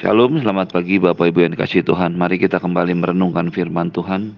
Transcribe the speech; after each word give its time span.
Shalom, 0.00 0.40
selamat 0.40 0.72
pagi 0.72 0.96
Bapak 0.96 1.28
Ibu 1.28 1.44
yang 1.44 1.52
dikasih 1.52 1.84
Tuhan. 1.84 2.16
Mari 2.16 2.40
kita 2.40 2.56
kembali 2.56 3.04
merenungkan 3.04 3.52
firman 3.52 3.92
Tuhan. 3.92 4.32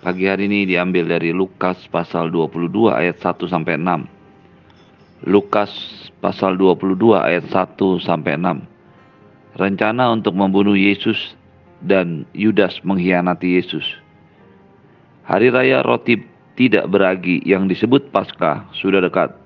Pagi 0.00 0.24
hari 0.24 0.48
ini 0.48 0.64
diambil 0.64 1.04
dari 1.04 1.36
Lukas 1.36 1.84
pasal 1.92 2.32
22 2.32 2.88
ayat 2.88 3.20
1 3.20 3.44
sampai 3.44 3.76
6. 3.76 5.28
Lukas 5.28 5.68
pasal 6.24 6.56
22 6.56 6.96
ayat 7.12 7.44
1 7.52 7.76
sampai 8.00 8.40
6. 8.40 9.60
Rencana 9.60 10.16
untuk 10.16 10.32
membunuh 10.32 10.72
Yesus 10.72 11.36
dan 11.84 12.24
Yudas 12.32 12.80
mengkhianati 12.80 13.60
Yesus. 13.60 13.84
Hari 15.28 15.52
raya 15.52 15.84
roti 15.84 16.24
tidak 16.56 16.88
beragi 16.88 17.44
yang 17.44 17.68
disebut 17.68 18.08
Paskah 18.08 18.64
sudah 18.72 19.04
dekat 19.04 19.36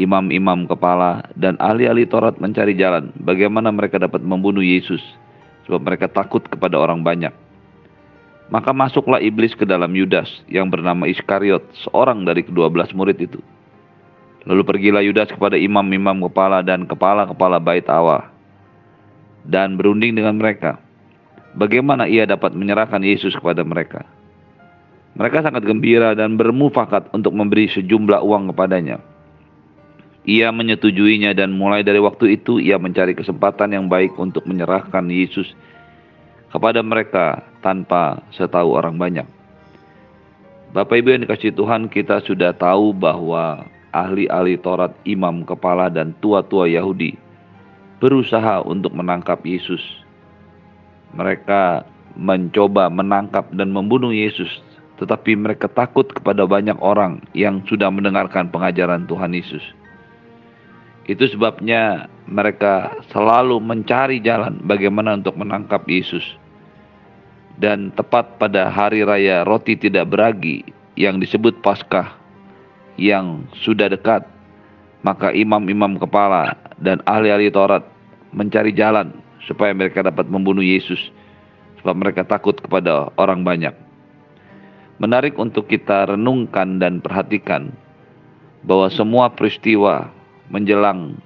imam-imam 0.00 0.64
kepala, 0.64 1.26
dan 1.36 1.58
ahli-ahli 1.60 2.08
Taurat 2.08 2.36
mencari 2.40 2.72
jalan 2.72 3.12
bagaimana 3.20 3.68
mereka 3.68 4.00
dapat 4.00 4.24
membunuh 4.24 4.64
Yesus, 4.64 5.02
sebab 5.68 5.84
mereka 5.84 6.08
takut 6.08 6.40
kepada 6.48 6.80
orang 6.80 7.04
banyak. 7.04 7.32
Maka 8.52 8.72
masuklah 8.76 9.20
iblis 9.20 9.56
ke 9.56 9.64
dalam 9.64 9.92
Yudas 9.96 10.28
yang 10.48 10.68
bernama 10.68 11.08
Iskariot, 11.08 11.64
seorang 11.88 12.24
dari 12.24 12.44
kedua 12.44 12.68
belas 12.68 12.92
murid 12.92 13.16
itu. 13.20 13.40
Lalu 14.44 14.62
pergilah 14.66 15.00
Yudas 15.04 15.30
kepada 15.32 15.56
imam-imam 15.56 16.28
kepala 16.28 16.60
dan 16.60 16.84
kepala-kepala 16.84 17.62
bait 17.62 17.86
Allah 17.88 18.28
dan 19.46 19.78
berunding 19.78 20.18
dengan 20.18 20.36
mereka. 20.36 20.82
Bagaimana 21.52 22.08
ia 22.08 22.24
dapat 22.24 22.56
menyerahkan 22.56 23.04
Yesus 23.04 23.36
kepada 23.36 23.60
mereka? 23.60 24.08
Mereka 25.12 25.44
sangat 25.44 25.68
gembira 25.68 26.16
dan 26.16 26.40
bermufakat 26.40 27.12
untuk 27.12 27.36
memberi 27.36 27.68
sejumlah 27.68 28.24
uang 28.24 28.56
kepadanya 28.56 29.11
ia 30.22 30.54
menyetujuinya 30.54 31.34
dan 31.34 31.54
mulai 31.54 31.82
dari 31.82 31.98
waktu 31.98 32.38
itu 32.38 32.62
ia 32.62 32.78
mencari 32.78 33.14
kesempatan 33.18 33.74
yang 33.74 33.86
baik 33.90 34.14
untuk 34.14 34.46
menyerahkan 34.46 35.02
Yesus 35.10 35.50
kepada 36.54 36.78
mereka 36.84 37.42
tanpa 37.64 38.22
setahu 38.30 38.76
orang 38.78 38.94
banyak. 39.00 39.26
Bapak 40.72 41.04
Ibu 41.04 41.08
yang 41.12 41.22
dikasih 41.28 41.52
Tuhan, 41.52 41.90
kita 41.90 42.24
sudah 42.24 42.56
tahu 42.56 42.96
bahwa 42.96 43.66
ahli-ahli 43.92 44.56
Taurat, 44.56 44.96
imam 45.04 45.44
kepala 45.44 45.92
dan 45.92 46.16
tua-tua 46.24 46.64
Yahudi 46.64 47.18
berusaha 48.00 48.64
untuk 48.64 48.94
menangkap 48.96 49.42
Yesus. 49.44 49.82
Mereka 51.12 51.84
mencoba 52.16 52.88
menangkap 52.88 53.52
dan 53.52 53.68
membunuh 53.68 54.14
Yesus, 54.14 54.48
tetapi 54.96 55.36
mereka 55.36 55.68
takut 55.68 56.08
kepada 56.08 56.48
banyak 56.48 56.76
orang 56.80 57.20
yang 57.36 57.60
sudah 57.68 57.92
mendengarkan 57.92 58.48
pengajaran 58.48 59.04
Tuhan 59.04 59.36
Yesus. 59.36 59.62
Itu 61.10 61.26
sebabnya 61.26 62.06
mereka 62.30 62.94
selalu 63.10 63.58
mencari 63.58 64.22
jalan 64.22 64.62
bagaimana 64.62 65.18
untuk 65.18 65.34
menangkap 65.34 65.82
Yesus. 65.90 66.22
Dan 67.58 67.92
tepat 67.94 68.38
pada 68.38 68.70
hari 68.72 69.04
raya 69.04 69.44
roti 69.44 69.76
tidak 69.76 70.08
beragi 70.08 70.64
yang 70.96 71.18
disebut 71.18 71.60
Paskah 71.60 72.14
yang 72.96 73.44
sudah 73.60 73.90
dekat, 73.90 74.24
maka 75.02 75.34
imam-imam 75.34 75.98
kepala 75.98 76.54
dan 76.78 77.02
ahli-ahli 77.04 77.50
Taurat 77.50 77.84
mencari 78.32 78.72
jalan 78.72 79.12
supaya 79.44 79.74
mereka 79.74 80.06
dapat 80.06 80.30
membunuh 80.30 80.64
Yesus 80.64 81.12
sebab 81.82 81.98
mereka 81.98 82.22
takut 82.22 82.54
kepada 82.56 83.10
orang 83.18 83.42
banyak. 83.42 83.74
Menarik 85.02 85.34
untuk 85.34 85.66
kita 85.66 86.14
renungkan 86.14 86.78
dan 86.78 87.02
perhatikan 87.02 87.74
bahwa 88.62 88.86
semua 88.86 89.26
peristiwa 89.34 90.14
menjelang 90.52 91.16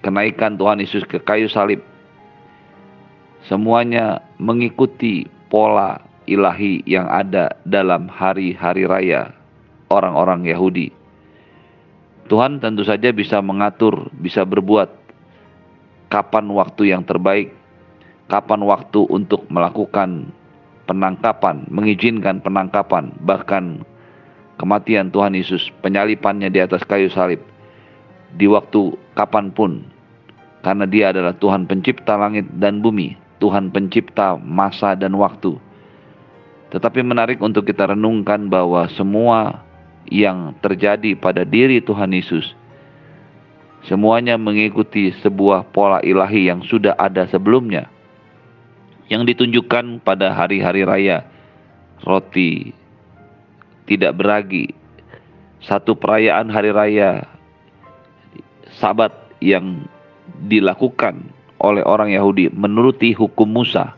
kenaikan 0.00 0.56
Tuhan 0.56 0.80
Yesus 0.80 1.04
ke 1.04 1.18
kayu 1.20 1.50
salib. 1.50 1.82
Semuanya 3.50 4.22
mengikuti 4.38 5.26
pola 5.50 5.98
ilahi 6.30 6.86
yang 6.86 7.10
ada 7.10 7.58
dalam 7.66 8.06
hari-hari 8.06 8.86
raya 8.86 9.34
orang-orang 9.90 10.46
Yahudi. 10.46 10.94
Tuhan 12.30 12.62
tentu 12.62 12.86
saja 12.86 13.10
bisa 13.10 13.42
mengatur, 13.42 14.06
bisa 14.14 14.46
berbuat 14.46 14.86
kapan 16.14 16.46
waktu 16.54 16.94
yang 16.94 17.02
terbaik, 17.02 17.50
kapan 18.30 18.62
waktu 18.62 19.02
untuk 19.10 19.50
melakukan 19.50 20.30
penangkapan, 20.86 21.66
mengizinkan 21.66 22.38
penangkapan, 22.38 23.10
bahkan 23.26 23.82
kematian 24.62 25.10
Tuhan 25.10 25.34
Yesus, 25.34 25.74
penyalipannya 25.82 26.54
di 26.54 26.62
atas 26.62 26.86
kayu 26.86 27.10
salib 27.10 27.42
di 28.34 28.46
waktu 28.46 28.94
kapan 29.18 29.50
pun. 29.50 29.86
Karena 30.60 30.84
dia 30.84 31.08
adalah 31.08 31.32
Tuhan 31.32 31.64
pencipta 31.64 32.20
langit 32.20 32.44
dan 32.60 32.84
bumi, 32.84 33.16
Tuhan 33.40 33.72
pencipta 33.72 34.36
masa 34.36 34.92
dan 34.92 35.16
waktu. 35.16 35.56
Tetapi 36.70 37.00
menarik 37.02 37.40
untuk 37.40 37.64
kita 37.66 37.90
renungkan 37.96 38.46
bahwa 38.46 38.86
semua 38.92 39.64
yang 40.06 40.52
terjadi 40.60 41.16
pada 41.16 41.42
diri 41.48 41.80
Tuhan 41.80 42.12
Yesus, 42.12 42.52
semuanya 43.88 44.36
mengikuti 44.36 45.10
sebuah 45.24 45.72
pola 45.72 46.04
ilahi 46.04 46.52
yang 46.52 46.60
sudah 46.62 46.94
ada 47.00 47.24
sebelumnya, 47.32 47.88
yang 49.08 49.24
ditunjukkan 49.24 50.04
pada 50.04 50.36
hari-hari 50.36 50.84
raya, 50.84 51.24
roti 52.04 52.76
tidak 53.88 54.14
beragi, 54.14 54.70
satu 55.64 55.98
perayaan 55.98 56.46
hari 56.52 56.70
raya 56.70 57.26
sabat 58.80 59.12
yang 59.44 59.84
dilakukan 60.48 61.20
oleh 61.60 61.84
orang 61.84 62.16
Yahudi 62.16 62.48
menuruti 62.48 63.12
hukum 63.12 63.44
Musa. 63.44 63.92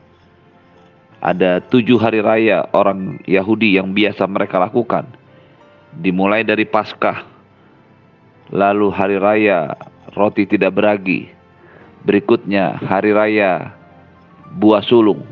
Ada 1.22 1.62
tujuh 1.62 2.02
hari 2.02 2.18
raya 2.18 2.66
orang 2.74 3.22
Yahudi 3.30 3.78
yang 3.78 3.94
biasa 3.94 4.26
mereka 4.26 4.58
lakukan. 4.58 5.06
Dimulai 5.94 6.42
dari 6.42 6.66
Paskah, 6.66 7.22
lalu 8.50 8.90
hari 8.90 9.22
raya 9.22 9.78
roti 10.18 10.50
tidak 10.50 10.74
beragi. 10.74 11.30
Berikutnya 12.02 12.74
hari 12.74 13.14
raya 13.14 13.70
buah 14.58 14.82
sulung. 14.82 15.22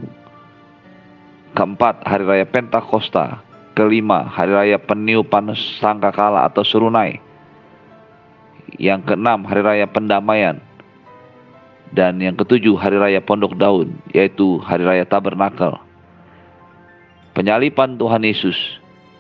Keempat 1.59 2.07
hari 2.07 2.23
raya 2.23 2.47
Pentakosta. 2.47 3.43
Kelima 3.75 4.23
hari 4.31 4.55
raya 4.55 4.79
peniupan 4.79 5.51
sangkakala 5.83 6.47
atau 6.47 6.63
serunai 6.63 7.30
yang 8.79 9.03
keenam 9.03 9.43
hari 9.43 9.63
raya 9.65 9.87
pendamaian. 9.89 10.61
Dan 11.91 12.23
yang 12.23 12.39
ketujuh 12.39 12.79
hari 12.79 13.03
raya 13.03 13.19
pondok 13.19 13.59
daun 13.59 13.99
yaitu 14.15 14.63
hari 14.63 14.87
raya 14.87 15.03
tabernakel. 15.03 15.75
Penyalipan 17.35 17.99
Tuhan 17.99 18.23
Yesus 18.23 18.55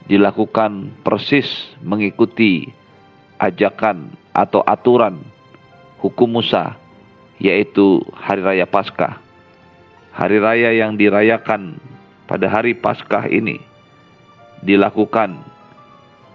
dilakukan 0.06 0.94
persis 1.02 1.46
mengikuti 1.82 2.70
ajakan 3.42 4.14
atau 4.30 4.62
aturan 4.62 5.18
hukum 5.98 6.38
Musa 6.38 6.78
yaitu 7.42 8.04
hari 8.14 8.44
raya 8.44 8.66
Paskah. 8.70 9.18
Hari 10.14 10.38
raya 10.38 10.70
yang 10.74 10.94
dirayakan 10.94 11.80
pada 12.30 12.46
hari 12.46 12.78
Paskah 12.78 13.26
ini 13.26 13.58
dilakukan 14.60 15.40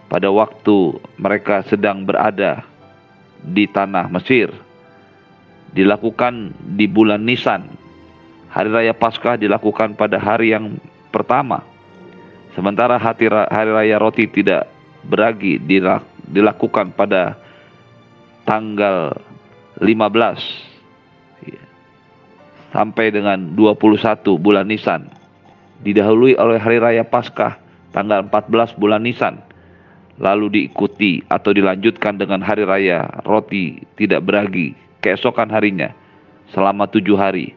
pada 0.09 0.29
waktu 0.33 0.97
mereka 1.19 1.61
sedang 1.67 2.03
berada 2.03 2.65
di 3.45 3.69
tanah 3.69 4.09
Mesir. 4.09 4.49
Dilakukan 5.75 6.55
di 6.73 6.89
bulan 6.89 7.21
Nisan. 7.21 7.69
Hari 8.49 8.71
raya 8.71 8.93
Paskah 8.95 9.35
dilakukan 9.35 9.93
pada 9.99 10.17
hari 10.17 10.55
yang 10.55 10.79
pertama. 11.11 11.61
Sementara 12.55 12.95
hari 12.95 13.27
raya 13.51 13.99
roti 13.99 14.25
tidak 14.31 14.71
beragi 15.05 15.59
dilakukan 16.31 16.95
pada 16.95 17.35
tanggal 18.47 19.11
15 19.83 20.65
sampai 22.71 23.11
dengan 23.11 23.51
21 23.53 24.39
bulan 24.39 24.65
Nisan. 24.65 25.11
Didahului 25.83 26.39
oleh 26.39 26.55
hari 26.55 26.79
raya 26.79 27.03
Paskah 27.03 27.59
tanggal 27.91 28.23
14 28.31 28.79
bulan 28.79 29.03
Nisan 29.03 29.44
lalu 30.15 30.47
diikuti 30.51 31.19
atau 31.27 31.51
dilanjutkan 31.51 32.15
dengan 32.15 32.39
hari 32.39 32.63
raya 32.63 33.03
roti 33.27 33.83
tidak 33.99 34.23
beragi 34.23 34.75
keesokan 35.03 35.51
harinya 35.51 35.91
selama 36.55 36.87
tujuh 36.87 37.19
hari. 37.19 37.51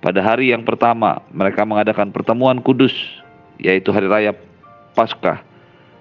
Pada 0.00 0.24
hari 0.24 0.54
yang 0.54 0.64
pertama 0.64 1.20
mereka 1.34 1.66
mengadakan 1.66 2.08
pertemuan 2.14 2.62
kudus 2.62 2.94
yaitu 3.60 3.92
hari 3.92 4.08
raya 4.08 4.32
Paskah 4.90 5.42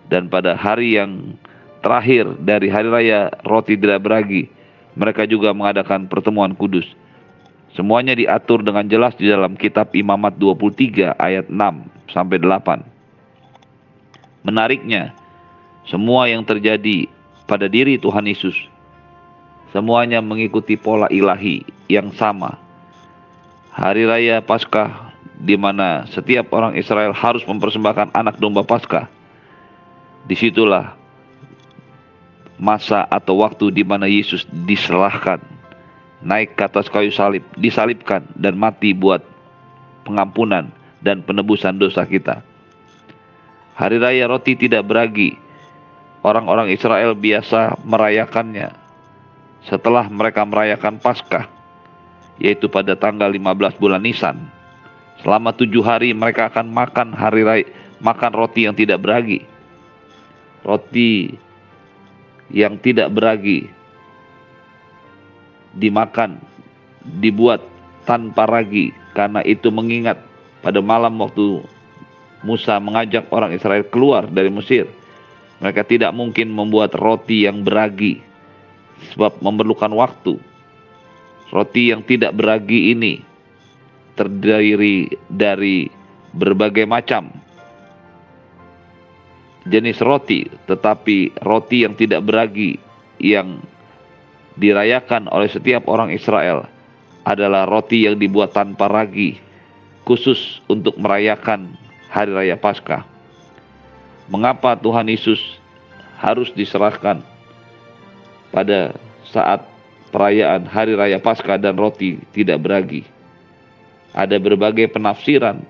dan 0.10 0.26
pada 0.32 0.58
hari 0.58 0.98
yang 0.98 1.38
terakhir 1.86 2.26
dari 2.42 2.68
hari 2.72 2.90
raya 2.90 3.30
roti 3.46 3.78
tidak 3.78 4.02
beragi 4.02 4.50
mereka 4.98 5.24
juga 5.30 5.54
mengadakan 5.54 6.10
pertemuan 6.10 6.52
kudus. 6.58 6.86
Semuanya 7.78 8.18
diatur 8.18 8.66
dengan 8.66 8.84
jelas 8.90 9.14
di 9.14 9.30
dalam 9.30 9.54
kitab 9.54 9.94
Imamat 9.94 10.42
23 10.42 11.14
ayat 11.16 11.46
6 11.48 11.56
sampai 12.10 12.42
8. 12.42 12.82
Menariknya, 14.42 15.14
semua 15.88 16.28
yang 16.28 16.44
terjadi 16.44 17.08
pada 17.46 17.70
diri 17.70 17.96
Tuhan 17.96 18.26
Yesus 18.28 18.58
Semuanya 19.70 20.18
mengikuti 20.18 20.74
pola 20.74 21.06
ilahi 21.14 21.62
yang 21.86 22.10
sama. 22.18 22.58
Hari 23.70 24.10
raya 24.10 24.42
Paskah 24.42 25.14
di 25.38 25.54
mana 25.54 26.10
setiap 26.10 26.50
orang 26.58 26.74
Israel 26.74 27.14
harus 27.14 27.46
mempersembahkan 27.46 28.18
anak 28.18 28.42
domba 28.42 28.66
Paskah. 28.66 29.06
Di 30.26 30.34
situlah 30.34 30.98
masa 32.58 33.06
atau 33.14 33.46
waktu 33.46 33.70
di 33.70 33.86
mana 33.86 34.10
Yesus 34.10 34.44
diserahkan, 34.66 35.38
naik 36.26 36.58
ke 36.58 36.66
atas 36.66 36.90
kayu 36.90 37.14
salib, 37.14 37.46
disalibkan 37.54 38.26
dan 38.36 38.58
mati 38.58 38.98
buat 38.98 39.22
pengampunan 40.02 40.74
dan 41.06 41.22
penebusan 41.22 41.78
dosa 41.78 42.10
kita. 42.10 42.42
Hari 43.78 44.02
raya 44.02 44.26
roti 44.28 44.58
tidak 44.58 44.90
beragi. 44.90 45.38
Orang-orang 46.30 46.70
Israel 46.70 47.18
biasa 47.18 47.82
merayakannya 47.82 48.70
setelah 49.66 50.06
mereka 50.14 50.46
merayakan 50.46 51.02
Paskah, 51.02 51.50
yaitu 52.38 52.70
pada 52.70 52.94
tanggal 52.94 53.34
15 53.34 53.82
bulan 53.82 53.98
Nisan. 53.98 54.38
Selama 55.26 55.50
tujuh 55.58 55.82
hari 55.82 56.14
mereka 56.14 56.54
akan 56.54 56.70
makan 56.70 57.18
hari 57.18 57.42
raya, 57.42 57.66
makan 57.98 58.32
roti 58.38 58.70
yang 58.70 58.78
tidak 58.78 59.02
beragi. 59.02 59.42
Roti 60.62 61.34
yang 62.54 62.78
tidak 62.78 63.10
beragi 63.10 63.66
dimakan, 65.74 66.38
dibuat 67.26 67.66
tanpa 68.06 68.46
ragi 68.46 68.94
karena 69.18 69.42
itu 69.50 69.74
mengingat 69.74 70.22
pada 70.62 70.78
malam 70.78 71.18
waktu 71.26 71.66
Musa 72.46 72.78
mengajak 72.78 73.26
orang 73.34 73.50
Israel 73.58 73.82
keluar 73.90 74.30
dari 74.30 74.54
Mesir. 74.54 74.99
Mereka 75.60 75.84
tidak 75.88 76.16
mungkin 76.16 76.56
membuat 76.56 76.96
roti 76.96 77.44
yang 77.44 77.68
beragi, 77.68 78.24
sebab 79.12 79.44
memerlukan 79.44 79.92
waktu. 79.92 80.40
Roti 81.52 81.92
yang 81.92 82.06
tidak 82.06 82.38
beragi 82.38 82.94
ini 82.96 83.20
terdiri 84.16 85.12
dari 85.32 85.90
berbagai 86.32 86.86
macam 86.86 87.34
jenis 89.68 90.00
roti, 90.00 90.48
tetapi 90.70 91.44
roti 91.44 91.84
yang 91.84 91.98
tidak 92.00 92.24
beragi 92.24 92.80
yang 93.20 93.60
dirayakan 94.56 95.28
oleh 95.32 95.48
setiap 95.52 95.88
orang 95.88 96.12
Israel 96.12 96.68
adalah 97.28 97.68
roti 97.68 98.08
yang 98.08 98.16
dibuat 98.16 98.56
tanpa 98.56 98.88
ragi, 98.88 99.40
khusus 100.08 100.64
untuk 100.72 100.96
merayakan 100.96 101.76
hari 102.08 102.32
raya 102.32 102.56
Paskah. 102.56 103.19
Mengapa 104.30 104.78
Tuhan 104.78 105.10
Yesus 105.10 105.58
harus 106.22 106.54
diserahkan 106.54 107.26
pada 108.54 108.94
saat 109.26 109.66
perayaan 110.14 110.70
hari 110.70 110.94
raya 110.94 111.18
Paskah 111.18 111.58
dan 111.58 111.74
roti 111.78 112.22
tidak 112.34 112.62
beragi? 112.62 113.02
Ada 114.14 114.38
berbagai 114.38 114.90
penafsiran 114.94 115.66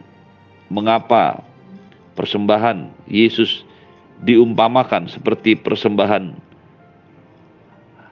mengapa 0.68 1.40
persembahan 2.20 2.92
Yesus 3.08 3.64
diumpamakan 4.28 5.08
seperti 5.08 5.56
persembahan 5.56 6.36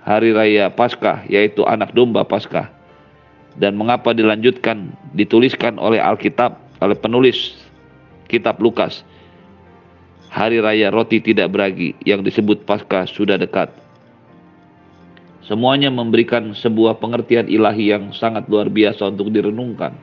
hari 0.07 0.31
raya 0.31 0.71
Paskah 0.71 1.27
yaitu 1.27 1.67
anak 1.67 1.91
domba 1.91 2.23
Paskah 2.23 2.71
dan 3.59 3.75
mengapa 3.75 4.15
dilanjutkan 4.15 4.95
dituliskan 5.11 5.75
oleh 5.75 5.99
Alkitab 5.99 6.55
oleh 6.79 6.95
penulis 6.95 7.59
kitab 8.31 8.63
Lukas. 8.63 9.03
Hari 10.37 10.61
raya 10.61 10.93
roti 10.93 11.17
tidak 11.17 11.49
beragi 11.49 11.97
yang 12.05 12.21
disebut 12.21 12.61
Paskah 12.69 13.09
sudah 13.09 13.41
dekat. 13.41 13.73
Semuanya 15.41 15.89
memberikan 15.89 16.53
sebuah 16.53 17.01
pengertian 17.01 17.49
ilahi 17.49 17.89
yang 17.89 18.13
sangat 18.13 18.45
luar 18.45 18.69
biasa 18.69 19.09
untuk 19.09 19.33
direnungkan. 19.33 19.97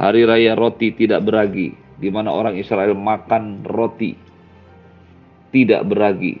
Hari 0.00 0.24
raya 0.24 0.56
roti 0.56 0.88
tidak 0.96 1.28
beragi, 1.28 1.76
di 2.00 2.08
mana 2.08 2.32
orang 2.32 2.56
Israel 2.56 2.96
makan 2.96 3.60
roti 3.68 4.16
tidak 5.52 5.84
beragi, 5.92 6.40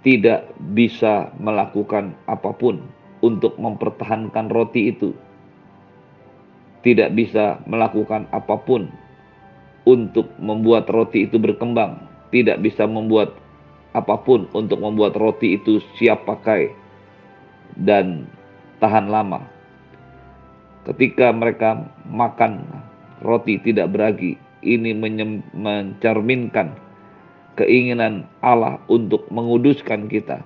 tidak 0.00 0.48
bisa 0.72 1.36
melakukan 1.36 2.16
apa 2.24 2.56
pun 2.56 2.80
untuk 3.20 3.60
mempertahankan 3.60 4.48
roti 4.48 4.88
itu 4.88 5.12
tidak 6.80 7.12
bisa 7.12 7.60
melakukan 7.68 8.24
apa 8.32 8.56
pun 8.56 8.88
untuk 9.88 10.28
membuat 10.36 10.88
roti 10.92 11.24
itu 11.28 11.40
berkembang, 11.40 12.00
tidak 12.34 12.60
bisa 12.60 12.84
membuat 12.84 13.32
apa 13.96 14.14
pun 14.22 14.46
untuk 14.54 14.78
membuat 14.78 15.18
roti 15.18 15.58
itu 15.58 15.82
siap 15.98 16.28
pakai 16.28 16.70
dan 17.74 18.28
tahan 18.78 19.10
lama. 19.10 19.42
Ketika 20.86 21.32
mereka 21.34 21.84
makan 22.08 22.64
roti 23.20 23.60
tidak 23.60 23.92
beragi, 23.92 24.38
ini 24.64 24.96
mencerminkan 25.52 26.76
keinginan 27.56 28.24
Allah 28.40 28.80
untuk 28.88 29.28
menguduskan 29.28 30.08
kita. 30.08 30.40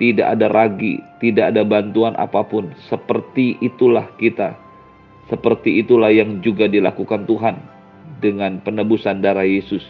Tidak 0.00 0.24
ada 0.24 0.48
ragi, 0.50 0.98
tidak 1.20 1.52
ada 1.54 1.62
bantuan 1.62 2.16
apa 2.16 2.42
pun. 2.42 2.72
Seperti 2.88 3.60
itulah 3.60 4.08
kita 4.16 4.56
seperti 5.30 5.80
itulah 5.80 6.12
yang 6.12 6.44
juga 6.44 6.68
dilakukan 6.68 7.24
Tuhan 7.24 7.56
dengan 8.22 8.62
penebusan 8.62 9.18
darah 9.20 9.44
Yesus. 9.44 9.82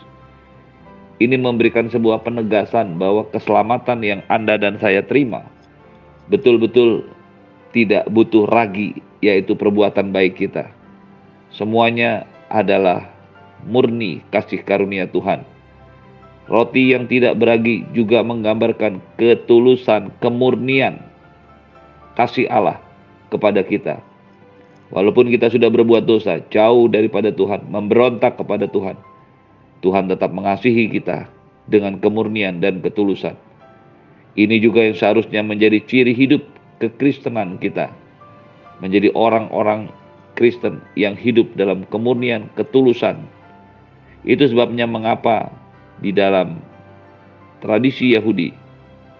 Ini 1.21 1.39
memberikan 1.39 1.87
sebuah 1.93 2.25
penegasan 2.25 2.99
bahwa 2.99 3.29
keselamatan 3.31 4.01
yang 4.03 4.21
Anda 4.27 4.59
dan 4.59 4.81
saya 4.81 5.05
terima 5.05 5.47
betul-betul 6.33 7.07
tidak 7.73 8.09
butuh 8.09 8.49
ragi, 8.49 9.01
yaitu 9.25 9.57
perbuatan 9.57 10.13
baik 10.13 10.41
kita. 10.41 10.73
Semuanya 11.53 12.29
adalah 12.53 13.09
murni 13.65 14.21
kasih 14.33 14.61
karunia 14.65 15.09
Tuhan. 15.09 15.45
Roti 16.51 16.93
yang 16.93 17.09
tidak 17.09 17.39
beragi 17.39 17.87
juga 17.97 18.21
menggambarkan 18.21 19.01
ketulusan, 19.17 20.13
kemurnian 20.21 21.01
kasih 22.19 22.45
Allah 22.53 22.77
kepada 23.33 23.65
kita. 23.65 24.05
Walaupun 24.93 25.33
kita 25.33 25.49
sudah 25.49 25.73
berbuat 25.73 26.05
dosa, 26.05 26.45
jauh 26.53 26.85
daripada 26.85 27.33
Tuhan, 27.33 27.65
memberontak 27.73 28.37
kepada 28.37 28.69
Tuhan, 28.69 29.01
Tuhan 29.81 30.05
tetap 30.13 30.29
mengasihi 30.37 30.93
kita 30.93 31.33
dengan 31.65 31.97
kemurnian 31.97 32.61
dan 32.61 32.85
ketulusan. 32.85 33.33
Ini 34.37 34.61
juga 34.61 34.85
yang 34.85 34.97
seharusnya 34.97 35.41
menjadi 35.41 35.81
ciri 35.89 36.13
hidup 36.13 36.45
kekristenan 36.77 37.57
kita. 37.57 37.89
Menjadi 38.85 39.09
orang-orang 39.17 39.89
Kristen 40.37 40.85
yang 40.93 41.17
hidup 41.17 41.49
dalam 41.57 41.89
kemurnian, 41.89 42.53
ketulusan. 42.53 43.25
Itu 44.29 44.45
sebabnya 44.45 44.85
mengapa 44.85 45.49
di 46.05 46.13
dalam 46.13 46.61
tradisi 47.65 48.13
Yahudi, 48.13 48.53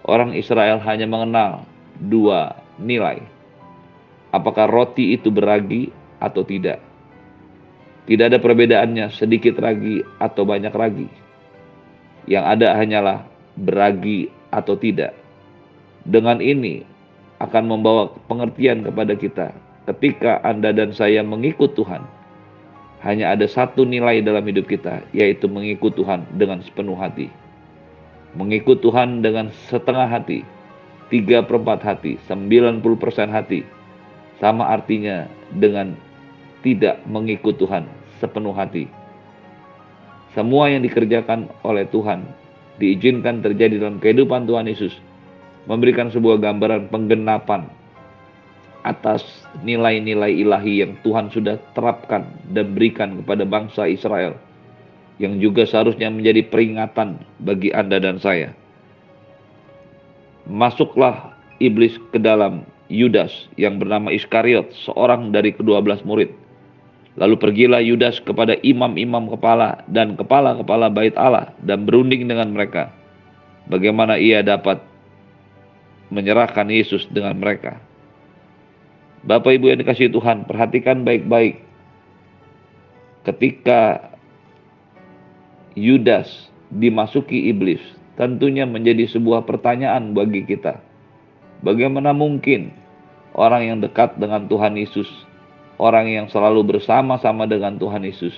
orang 0.05 0.37
Israel 0.37 0.77
hanya 0.85 1.09
mengenal 1.09 1.65
dua 1.97 2.61
nilai 2.77 3.21
apakah 4.33 4.65
roti 4.65 5.13
itu 5.13 5.29
beragi 5.29 5.93
atau 6.17 6.41
tidak. 6.41 6.81
Tidak 8.03 8.25
ada 8.27 8.41
perbedaannya 8.41 9.13
sedikit 9.15 9.55
ragi 9.61 10.03
atau 10.19 10.43
banyak 10.43 10.73
ragi. 10.73 11.07
Yang 12.27 12.45
ada 12.57 12.67
hanyalah 12.75 13.19
beragi 13.55 14.27
atau 14.51 14.75
tidak. 14.75 15.15
Dengan 16.03 16.43
ini 16.43 16.83
akan 17.39 17.63
membawa 17.63 18.11
pengertian 18.27 18.83
kepada 18.83 19.15
kita 19.15 19.47
ketika 19.87 20.39
Anda 20.43 20.75
dan 20.75 20.91
saya 20.91 21.23
mengikut 21.23 21.75
Tuhan. 21.79 22.03
Hanya 23.03 23.35
ada 23.35 23.43
satu 23.47 23.83
nilai 23.83 24.23
dalam 24.23 24.47
hidup 24.47 24.71
kita, 24.71 25.03
yaitu 25.11 25.51
mengikut 25.51 25.91
Tuhan 25.91 26.23
dengan 26.39 26.63
sepenuh 26.63 26.95
hati. 26.95 27.27
Mengikut 28.39 28.79
Tuhan 28.79 29.19
dengan 29.19 29.51
setengah 29.67 30.07
hati, 30.07 30.47
tiga 31.11 31.43
perempat 31.43 31.83
hati, 31.83 32.15
90% 32.31 32.79
hati, 33.27 33.67
sama 34.43 34.67
artinya 34.75 35.23
dengan 35.55 35.95
tidak 36.67 36.99
mengikut 37.07 37.55
Tuhan 37.55 37.87
sepenuh 38.19 38.51
hati. 38.51 38.91
Semua 40.35 40.67
yang 40.67 40.83
dikerjakan 40.83 41.47
oleh 41.63 41.87
Tuhan 41.87 42.27
diizinkan 42.75 43.39
terjadi 43.39 43.79
dalam 43.79 44.03
kehidupan 44.03 44.43
Tuhan 44.43 44.67
Yesus 44.67 44.99
memberikan 45.63 46.11
sebuah 46.11 46.43
gambaran 46.43 46.91
penggenapan 46.91 47.71
atas 48.83 49.23
nilai-nilai 49.63 50.43
ilahi 50.43 50.83
yang 50.83 50.99
Tuhan 51.07 51.31
sudah 51.31 51.55
terapkan 51.71 52.27
dan 52.51 52.75
berikan 52.75 53.23
kepada 53.23 53.47
bangsa 53.47 53.87
Israel 53.87 54.35
yang 55.23 55.39
juga 55.39 55.63
seharusnya 55.63 56.11
menjadi 56.11 56.43
peringatan 56.51 57.23
bagi 57.39 57.71
Anda 57.71 58.03
dan 58.03 58.19
saya. 58.19 58.51
Masuklah 60.43 61.31
iblis 61.63 61.95
ke 62.11 62.19
dalam 62.19 62.67
Yudas 62.91 63.31
yang 63.55 63.79
bernama 63.79 64.11
Iskariot, 64.11 64.71
seorang 64.87 65.31
dari 65.31 65.55
kedua 65.55 65.79
belas 65.79 66.03
murid. 66.03 66.31
Lalu 67.13 67.35
pergilah 67.37 67.79
Yudas 67.79 68.17
kepada 68.17 68.57
imam-imam 68.65 69.29
kepala 69.29 69.85
dan 69.85 70.17
kepala-kepala 70.17 70.89
bait 70.89 71.13
Allah 71.13 71.53
dan 71.61 71.85
berunding 71.85 72.25
dengan 72.25 72.49
mereka. 72.49 72.89
Bagaimana 73.69 74.17
ia 74.17 74.41
dapat 74.41 74.81
menyerahkan 76.09 76.67
Yesus 76.67 77.05
dengan 77.09 77.37
mereka. 77.37 77.79
Bapak 79.23 79.55
Ibu 79.55 79.71
yang 79.71 79.79
dikasih 79.79 80.11
Tuhan, 80.11 80.43
perhatikan 80.43 81.07
baik-baik. 81.07 81.63
Ketika 83.23 84.11
Yudas 85.79 86.51
dimasuki 86.69 87.47
iblis, 87.47 87.79
tentunya 88.19 88.67
menjadi 88.67 89.07
sebuah 89.09 89.47
pertanyaan 89.47 90.11
bagi 90.11 90.43
kita. 90.43 90.77
Bagaimana 91.63 92.11
mungkin 92.11 92.75
orang 93.39 93.63
yang 93.63 93.77
dekat 93.79 94.19
dengan 94.19 94.51
Tuhan 94.51 94.75
Yesus, 94.75 95.07
orang 95.79 96.11
yang 96.11 96.27
selalu 96.27 96.75
bersama-sama 96.75 97.47
dengan 97.47 97.79
Tuhan 97.79 98.03
Yesus, 98.03 98.35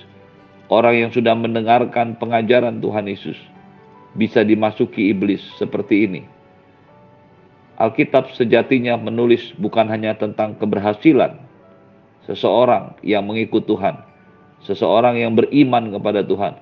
orang 0.70 0.94
yang 0.94 1.10
sudah 1.10 1.34
mendengarkan 1.34 2.16
pengajaran 2.22 2.78
Tuhan 2.86 3.10
Yesus, 3.10 3.38
bisa 4.14 4.46
dimasuki 4.46 5.10
iblis 5.10 5.42
seperti 5.58 6.06
ini? 6.06 6.22
Alkitab 7.76 8.32
sejatinya 8.32 8.96
menulis 8.96 9.52
bukan 9.60 9.90
hanya 9.92 10.16
tentang 10.16 10.56
keberhasilan 10.56 11.36
seseorang 12.24 12.96
yang 13.04 13.28
mengikut 13.28 13.68
Tuhan, 13.68 14.00
seseorang 14.64 15.20
yang 15.20 15.36
beriman 15.36 15.92
kepada 15.92 16.24
Tuhan, 16.24 16.56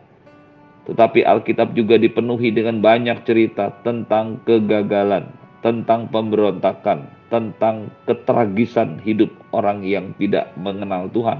tetapi 0.89 1.21
Alkitab 1.21 1.77
juga 1.77 2.01
dipenuhi 2.01 2.49
dengan 2.49 2.81
banyak 2.81 3.21
cerita 3.29 3.69
tentang 3.85 4.41
kegagalan, 4.41 5.42
tentang 5.63 6.11
pemberontakan, 6.11 7.07
tentang 7.31 7.87
ketragisan 8.03 8.99
hidup 8.99 9.31
orang 9.55 9.81
yang 9.87 10.11
tidak 10.19 10.51
mengenal 10.59 11.07
Tuhan 11.07 11.39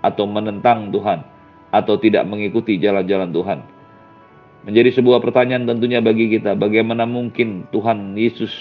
atau 0.00 0.24
menentang 0.24 0.88
Tuhan 0.88 1.20
atau 1.70 1.94
tidak 2.00 2.24
mengikuti 2.26 2.80
jalan-jalan 2.80 3.30
Tuhan. 3.30 3.60
Menjadi 4.64 4.90
sebuah 4.96 5.20
pertanyaan 5.20 5.68
tentunya 5.68 6.00
bagi 6.00 6.28
kita, 6.32 6.56
bagaimana 6.56 7.04
mungkin 7.04 7.68
Tuhan 7.72 8.16
Yesus 8.16 8.52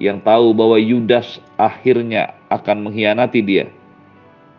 yang 0.00 0.20
tahu 0.20 0.52
bahwa 0.56 0.80
Yudas 0.80 1.40
akhirnya 1.60 2.36
akan 2.48 2.88
mengkhianati 2.88 3.40
dia, 3.44 3.68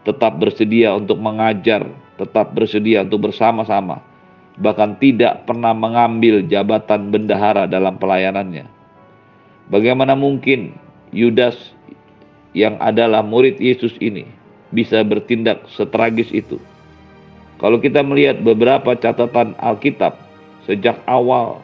tetap 0.05 0.37
bersedia 0.37 0.93
untuk 0.93 1.17
mengajar, 1.17 1.89
tetap 2.17 2.53
bersedia 2.53 3.01
untuk 3.01 3.29
bersama-sama, 3.29 4.05
bahkan 4.57 4.93
tidak 5.01 5.49
pernah 5.49 5.73
mengambil 5.73 6.45
jabatan 6.45 7.09
bendahara 7.09 7.65
dalam 7.65 7.97
pelayanannya. 7.97 8.74
Bagaimana 9.69 10.13
mungkin 10.13 10.77
Yudas 11.09 11.57
yang 12.53 12.77
adalah 12.77 13.25
murid 13.25 13.57
Yesus 13.57 13.97
ini 13.97 14.29
bisa 14.69 15.01
bertindak 15.01 15.65
setragis 15.73 16.29
itu? 16.29 16.61
Kalau 17.57 17.79
kita 17.79 18.03
melihat 18.05 18.43
beberapa 18.43 18.93
catatan 18.93 19.55
Alkitab, 19.57 20.19
sejak 20.67 20.99
awal 21.07 21.63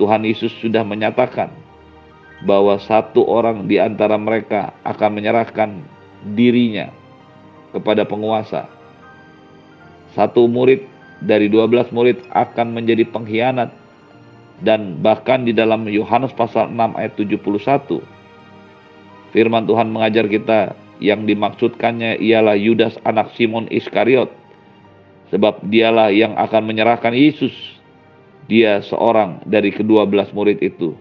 Tuhan 0.00 0.24
Yesus 0.24 0.50
sudah 0.58 0.82
menyatakan 0.82 1.52
bahwa 2.42 2.74
satu 2.82 3.22
orang 3.28 3.70
di 3.70 3.78
antara 3.78 4.18
mereka 4.18 4.74
akan 4.82 5.20
menyerahkan 5.20 5.70
dirinya 6.34 6.90
kepada 7.70 8.02
penguasa. 8.02 8.66
Satu 10.16 10.50
murid 10.50 10.82
dari 11.22 11.46
dua 11.46 11.70
belas 11.70 11.86
murid 11.94 12.18
akan 12.34 12.74
menjadi 12.74 13.06
pengkhianat 13.06 13.70
dan 14.60 15.00
bahkan 15.00 15.48
di 15.48 15.56
dalam 15.56 15.88
Yohanes 15.88 16.36
pasal 16.36 16.68
6 16.68 16.98
ayat 16.98 17.12
71 17.16 18.04
firman 19.32 19.64
Tuhan 19.64 19.88
mengajar 19.88 20.28
kita 20.28 20.76
yang 21.00 21.24
dimaksudkannya 21.24 22.20
ialah 22.20 22.54
Yudas 22.54 23.00
anak 23.08 23.32
Simon 23.34 23.66
Iskariot 23.72 24.28
sebab 25.32 25.64
dialah 25.72 26.12
yang 26.12 26.36
akan 26.36 26.68
menyerahkan 26.68 27.16
Yesus 27.16 27.54
dia 28.46 28.84
seorang 28.84 29.40
dari 29.48 29.72
kedua 29.72 30.04
belas 30.04 30.28
murid 30.36 30.60
itu 30.60 30.92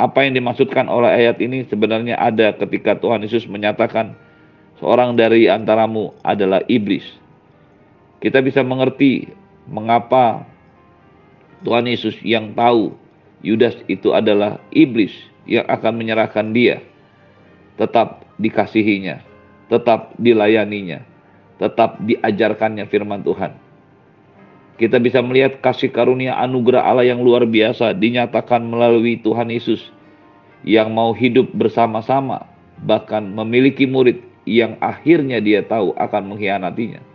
apa 0.00 0.24
yang 0.24 0.32
dimaksudkan 0.32 0.88
oleh 0.88 1.12
ayat 1.12 1.36
ini 1.44 1.68
sebenarnya 1.68 2.16
ada 2.16 2.56
ketika 2.56 2.96
Tuhan 2.96 3.20
Yesus 3.20 3.44
menyatakan 3.44 4.16
seorang 4.80 5.12
dari 5.14 5.46
antaramu 5.46 6.16
adalah 6.24 6.64
iblis. 6.66 7.04
Kita 8.24 8.40
bisa 8.40 8.64
mengerti 8.64 9.28
mengapa 9.68 10.48
Tuhan 11.64 11.84
Yesus 11.88 12.16
yang 12.24 12.56
tahu 12.56 12.96
Yudas 13.40 13.76
itu 13.88 14.12
adalah 14.12 14.60
iblis 14.68 15.12
yang 15.48 15.64
akan 15.64 15.96
menyerahkan 15.96 16.52
dia 16.52 16.84
tetap 17.80 18.28
dikasihinya, 18.36 19.24
tetap 19.72 20.12
dilayaninya, 20.20 21.00
tetap 21.56 21.96
diajarkannya 22.04 22.84
firman 22.88 23.24
Tuhan. 23.24 23.56
Kita 24.76 24.96
bisa 25.00 25.20
melihat 25.20 25.60
kasih 25.60 25.92
karunia 25.92 26.36
anugerah 26.40 26.84
Allah 26.84 27.08
yang 27.08 27.20
luar 27.20 27.44
biasa 27.44 27.96
dinyatakan 27.96 28.64
melalui 28.64 29.20
Tuhan 29.20 29.52
Yesus 29.52 29.92
yang 30.64 30.92
mau 30.92 31.12
hidup 31.16 31.52
bersama-sama, 31.56 32.44
bahkan 32.84 33.24
memiliki 33.24 33.88
murid 33.88 34.20
yang 34.48 34.76
akhirnya 34.80 35.40
dia 35.40 35.60
tahu 35.64 35.92
akan 35.96 36.32
mengkhianatinya. 36.32 37.09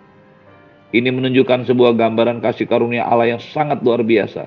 Ini 0.93 1.09
menunjukkan 1.09 1.65
sebuah 1.65 1.97
gambaran 1.97 2.43
kasih 2.45 2.69
karunia 2.69 3.05
Allah 3.05 3.37
yang 3.37 3.41
sangat 3.41 3.81
luar 3.81 4.05
biasa. 4.05 4.45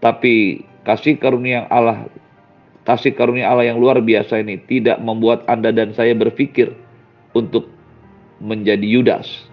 Tapi 0.00 0.64
kasih 0.84 1.16
karunia 1.20 1.68
Allah 1.68 2.08
kasih 2.88 3.12
karunia 3.12 3.48
Allah 3.48 3.68
yang 3.68 3.78
luar 3.78 4.00
biasa 4.00 4.40
ini 4.40 4.58
tidak 4.66 4.98
membuat 5.00 5.44
Anda 5.46 5.70
dan 5.70 5.92
saya 5.92 6.16
berpikir 6.16 6.72
untuk 7.36 7.68
menjadi 8.40 8.84
Yudas. 8.84 9.46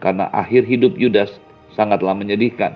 Karena 0.00 0.32
akhir 0.32 0.64
hidup 0.64 0.96
Yudas 0.96 1.28
sangatlah 1.76 2.16
menyedihkan. 2.16 2.72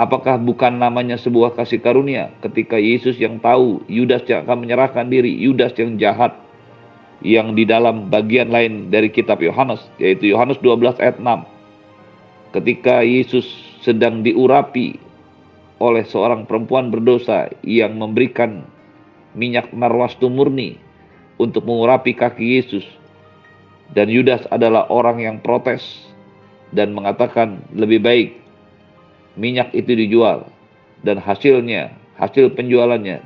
Apakah 0.00 0.40
bukan 0.40 0.80
namanya 0.80 1.14
sebuah 1.20 1.54
kasih 1.54 1.78
karunia 1.78 2.32
ketika 2.42 2.80
Yesus 2.80 3.20
yang 3.20 3.38
tahu 3.38 3.84
Yudas 3.86 4.24
yang 4.26 4.42
akan 4.48 4.66
menyerahkan 4.66 5.06
diri, 5.06 5.30
Yudas 5.30 5.76
yang 5.78 5.94
jahat, 6.00 6.34
yang 7.22 7.54
di 7.54 7.62
dalam 7.62 8.10
bagian 8.10 8.50
lain 8.50 8.90
dari 8.90 9.10
kitab 9.10 9.38
Yohanes, 9.42 9.82
yaitu 10.02 10.30
Yohanes 10.34 10.58
12 10.58 10.98
ayat 10.98 11.16
6. 11.18 11.46
Ketika 12.52 13.00
Yesus 13.06 13.46
sedang 13.80 14.22
diurapi 14.22 14.98
oleh 15.82 16.06
seorang 16.06 16.46
perempuan 16.46 16.94
berdosa 16.94 17.50
yang 17.66 17.98
memberikan 17.98 18.62
minyak 19.34 19.74
narwastu 19.74 20.30
murni 20.30 20.78
untuk 21.42 21.66
mengurapi 21.66 22.14
kaki 22.14 22.62
Yesus. 22.62 22.86
Dan 23.92 24.08
Yudas 24.08 24.46
adalah 24.48 24.88
orang 24.88 25.20
yang 25.20 25.36
protes 25.44 25.84
dan 26.72 26.96
mengatakan 26.96 27.60
lebih 27.76 28.00
baik 28.00 28.28
minyak 29.36 29.68
itu 29.76 29.92
dijual 29.92 30.48
dan 31.04 31.20
hasilnya, 31.20 31.92
hasil 32.16 32.56
penjualannya 32.56 33.20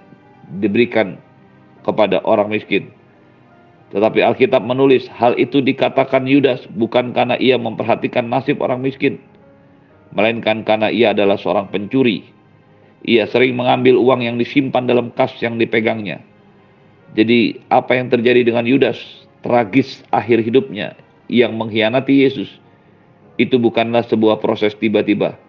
diberikan 0.59 1.23
kepada 1.87 2.19
orang 2.27 2.51
miskin. 2.51 2.91
Tetapi 3.97 4.21
Alkitab 4.21 4.61
menulis 4.61 5.09
hal 5.09 5.33
itu 5.41 5.65
dikatakan 5.65 6.29
Yudas 6.29 6.69
bukan 6.77 7.17
karena 7.17 7.41
ia 7.41 7.57
memperhatikan 7.57 8.29
nasib 8.29 8.61
orang 8.61 8.85
miskin, 8.85 9.17
melainkan 10.13 10.69
karena 10.69 10.93
ia 10.93 11.17
adalah 11.17 11.41
seorang 11.41 11.73
pencuri. 11.73 12.21
Ia 13.09 13.25
sering 13.25 13.57
mengambil 13.57 13.97
uang 13.97 14.21
yang 14.21 14.37
disimpan 14.37 14.85
dalam 14.85 15.09
kas 15.17 15.33
yang 15.41 15.57
dipegangnya. 15.57 16.21
Jadi 17.17 17.57
apa 17.73 17.97
yang 17.97 18.13
terjadi 18.13 18.45
dengan 18.45 18.69
Yudas, 18.69 19.01
tragis 19.41 20.05
akhir 20.13 20.45
hidupnya 20.45 20.93
yang 21.33 21.57
mengkhianati 21.57 22.21
Yesus, 22.21 22.53
itu 23.41 23.57
bukanlah 23.57 24.05
sebuah 24.05 24.45
proses 24.45 24.77
tiba-tiba. 24.77 25.41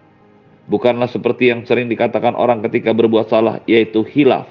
Bukanlah 0.71 1.11
seperti 1.11 1.51
yang 1.51 1.67
sering 1.67 1.91
dikatakan 1.91 2.31
orang 2.31 2.63
ketika 2.63 2.95
berbuat 2.95 3.27
salah, 3.27 3.59
yaitu 3.67 4.07
hilaf. 4.07 4.47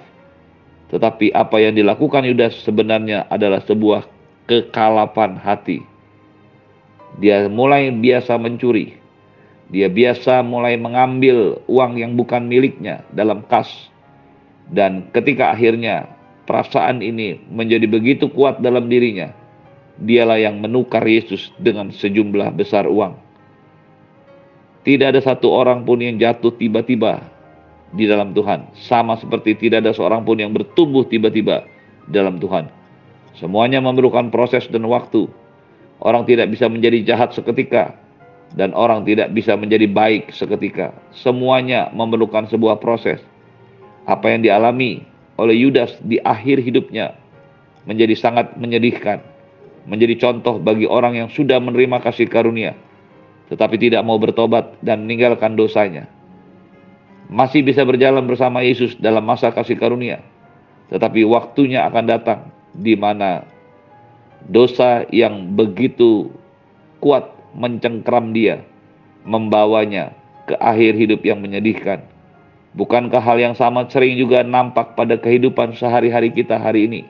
Tetapi 0.86 1.34
apa 1.34 1.58
yang 1.58 1.74
dilakukan 1.74 2.22
Yudas 2.22 2.62
sebenarnya 2.62 3.26
adalah 3.26 3.58
sebuah 3.66 4.06
kekalapan 4.46 5.34
hati. 5.34 5.82
Dia 7.18 7.50
mulai 7.50 7.90
biasa 7.90 8.38
mencuri. 8.38 8.94
Dia 9.66 9.90
biasa 9.90 10.46
mulai 10.46 10.78
mengambil 10.78 11.58
uang 11.66 11.98
yang 11.98 12.14
bukan 12.14 12.46
miliknya 12.46 13.02
dalam 13.10 13.42
kas. 13.50 13.66
Dan 14.70 15.10
ketika 15.10 15.50
akhirnya 15.50 16.06
perasaan 16.46 17.02
ini 17.02 17.42
menjadi 17.50 17.90
begitu 17.90 18.30
kuat 18.30 18.62
dalam 18.62 18.86
dirinya, 18.86 19.34
dialah 19.98 20.38
yang 20.38 20.62
menukar 20.62 21.02
Yesus 21.02 21.50
dengan 21.58 21.90
sejumlah 21.90 22.54
besar 22.54 22.86
uang. 22.86 23.18
Tidak 24.86 25.10
ada 25.10 25.18
satu 25.18 25.50
orang 25.50 25.82
pun 25.82 25.98
yang 25.98 26.14
jatuh 26.14 26.54
tiba-tiba 26.54 27.26
di 27.94 28.08
dalam 28.08 28.34
Tuhan. 28.34 28.74
Sama 28.74 29.14
seperti 29.18 29.54
tidak 29.54 29.86
ada 29.86 29.92
seorang 29.94 30.26
pun 30.26 30.38
yang 30.38 30.50
bertumbuh 30.50 31.06
tiba-tiba 31.06 31.66
dalam 32.10 32.40
Tuhan. 32.42 32.66
Semuanya 33.36 33.78
memerlukan 33.84 34.32
proses 34.32 34.66
dan 34.72 34.88
waktu. 34.88 35.28
Orang 36.00 36.24
tidak 36.24 36.50
bisa 36.50 36.66
menjadi 36.66 37.04
jahat 37.04 37.36
seketika. 37.36 37.94
Dan 38.54 38.72
orang 38.72 39.02
tidak 39.02 39.34
bisa 39.34 39.58
menjadi 39.58 39.90
baik 39.90 40.32
seketika. 40.32 40.94
Semuanya 41.12 41.90
memerlukan 41.92 42.46
sebuah 42.48 42.78
proses. 42.80 43.20
Apa 44.06 44.32
yang 44.32 44.46
dialami 44.46 45.02
oleh 45.36 45.58
Yudas 45.66 45.98
di 46.00 46.16
akhir 46.22 46.62
hidupnya 46.62 47.12
menjadi 47.84 48.14
sangat 48.16 48.54
menyedihkan. 48.56 49.20
Menjadi 49.86 50.18
contoh 50.18 50.58
bagi 50.58 50.86
orang 50.86 51.18
yang 51.18 51.28
sudah 51.30 51.58
menerima 51.62 52.02
kasih 52.02 52.26
karunia 52.26 52.74
tetapi 53.46 53.78
tidak 53.78 54.02
mau 54.02 54.18
bertobat 54.18 54.74
dan 54.82 55.06
meninggalkan 55.06 55.54
dosanya. 55.54 56.10
Masih 57.26 57.66
bisa 57.66 57.82
berjalan 57.82 58.22
bersama 58.22 58.62
Yesus 58.62 58.94
dalam 59.02 59.26
masa 59.26 59.50
kasih 59.50 59.74
karunia. 59.74 60.22
Tetapi 60.90 61.26
waktunya 61.26 61.82
akan 61.90 62.04
datang 62.06 62.40
di 62.70 62.94
mana 62.94 63.42
dosa 64.46 65.02
yang 65.10 65.58
begitu 65.58 66.30
kuat 67.02 67.26
mencengkram 67.56 68.30
dia, 68.30 68.62
membawanya 69.26 70.14
ke 70.46 70.54
akhir 70.62 70.94
hidup 70.94 71.20
yang 71.26 71.42
menyedihkan. 71.42 72.06
Bukankah 72.76 73.24
hal 73.24 73.40
yang 73.40 73.56
sama 73.56 73.88
sering 73.88 74.20
juga 74.20 74.44
nampak 74.44 74.94
pada 74.94 75.16
kehidupan 75.16 75.74
sehari-hari 75.74 76.30
kita 76.30 76.60
hari 76.60 76.86
ini? 76.86 77.02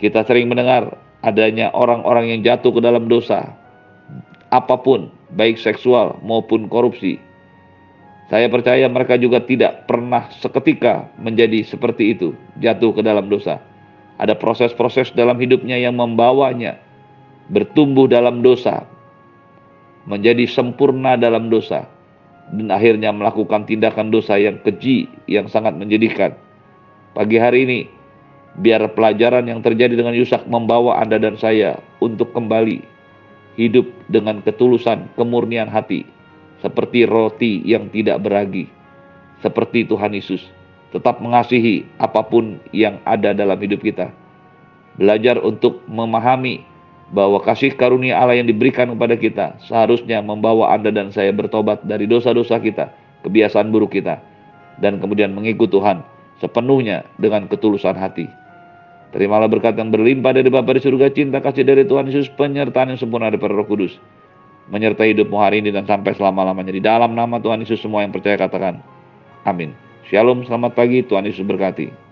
Kita 0.00 0.24
sering 0.24 0.48
mendengar 0.48 0.96
adanya 1.20 1.68
orang-orang 1.76 2.32
yang 2.32 2.40
jatuh 2.40 2.72
ke 2.72 2.80
dalam 2.80 3.10
dosa, 3.10 3.52
apa 4.48 4.78
pun, 4.80 5.12
baik 5.36 5.60
seksual 5.60 6.16
maupun 6.24 6.66
korupsi. 6.70 7.20
Saya 8.30 8.46
percaya 8.46 8.86
mereka 8.86 9.18
juga 9.18 9.42
tidak 9.42 9.90
pernah 9.90 10.30
seketika 10.38 11.10
menjadi 11.18 11.66
seperti 11.66 12.14
itu, 12.14 12.30
jatuh 12.62 12.94
ke 12.94 13.02
dalam 13.02 13.26
dosa. 13.26 13.58
Ada 14.22 14.38
proses-proses 14.38 15.10
dalam 15.18 15.34
hidupnya 15.42 15.74
yang 15.74 15.98
membawanya 15.98 16.78
bertumbuh 17.50 18.06
dalam 18.06 18.38
dosa, 18.38 18.86
menjadi 20.06 20.46
sempurna 20.46 21.18
dalam 21.18 21.50
dosa, 21.50 21.90
dan 22.54 22.70
akhirnya 22.70 23.10
melakukan 23.10 23.66
tindakan 23.66 24.14
dosa 24.14 24.38
yang 24.38 24.62
keji 24.62 25.10
yang 25.26 25.50
sangat 25.50 25.74
menjadikan. 25.74 26.30
Pagi 27.18 27.34
hari 27.34 27.66
ini, 27.66 27.80
biar 28.62 28.94
pelajaran 28.94 29.50
yang 29.50 29.58
terjadi 29.58 29.98
dengan 29.98 30.14
Yusak 30.14 30.46
membawa 30.46 31.02
Anda 31.02 31.18
dan 31.18 31.34
saya 31.34 31.82
untuk 31.98 32.30
kembali 32.30 32.86
hidup 33.58 33.90
dengan 34.06 34.38
ketulusan, 34.46 35.10
kemurnian 35.18 35.66
hati, 35.66 36.06
seperti 36.60 37.08
roti 37.08 37.60
yang 37.64 37.88
tidak 37.88 38.20
beragi, 38.20 38.68
seperti 39.40 39.88
Tuhan 39.88 40.12
Yesus, 40.12 40.44
tetap 40.92 41.18
mengasihi 41.18 41.88
apa 41.96 42.24
pun 42.24 42.60
yang 42.70 43.00
ada 43.04 43.32
dalam 43.32 43.56
hidup 43.56 43.80
kita. 43.80 44.12
Belajar 45.00 45.40
untuk 45.40 45.80
memahami 45.88 46.66
bahwa 47.10 47.42
kasih 47.42 47.74
karunia 47.74 48.20
Allah 48.20 48.38
yang 48.38 48.46
diberikan 48.46 48.94
kepada 48.94 49.16
kita 49.18 49.46
seharusnya 49.66 50.22
membawa 50.22 50.70
Anda 50.70 50.94
dan 50.94 51.10
saya 51.10 51.34
bertobat 51.34 51.82
dari 51.82 52.06
dosa-dosa 52.06 52.62
kita, 52.62 52.92
kebiasaan 53.26 53.72
buruk 53.74 53.98
kita, 53.98 54.22
dan 54.78 55.02
kemudian 55.02 55.34
mengikut 55.34 55.72
Tuhan 55.74 56.06
sepenuhnya 56.38 57.04
dengan 57.18 57.50
ketulusan 57.50 57.98
hati. 57.98 58.30
Terimalah 59.10 59.50
berkat 59.50 59.74
yang 59.74 59.90
berlimpah 59.90 60.38
dari 60.38 60.46
Bapa 60.46 60.70
di 60.70 60.82
surga, 60.86 61.10
cinta 61.10 61.42
kasih 61.42 61.66
dari 61.66 61.82
Tuhan 61.82 62.06
Yesus, 62.06 62.30
penyertaan 62.30 62.94
yang 62.94 62.98
sempurna 62.98 63.26
dari 63.26 63.42
Roh 63.42 63.66
Kudus. 63.66 63.98
Menyertai 64.70 65.12
hidupmu 65.12 65.34
hari 65.34 65.58
ini 65.60 65.74
dan 65.74 65.84
sampai 65.84 66.14
selama-lamanya. 66.14 66.70
Di 66.70 66.82
dalam 66.82 67.18
nama 67.18 67.42
Tuhan 67.42 67.66
Yesus 67.66 67.82
semua 67.82 68.06
yang 68.06 68.14
percaya 68.14 68.38
katakan. 68.38 68.78
Amin. 69.42 69.74
Shalom, 70.06 70.46
selamat 70.46 70.78
pagi, 70.78 71.02
Tuhan 71.02 71.26
Yesus 71.26 71.42
berkati. 71.42 72.09